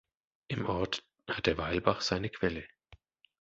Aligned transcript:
Im 0.47 0.65
Ort 0.65 1.05
hat 1.29 1.45
der 1.45 1.59
Weilbach 1.59 2.01
seine 2.01 2.31
Quelle. 2.31 2.67